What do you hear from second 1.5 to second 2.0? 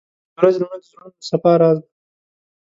راز دی.